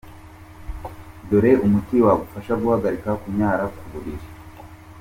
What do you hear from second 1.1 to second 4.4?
Dore umuti wagufasha guhagarika kunyara ku buriri.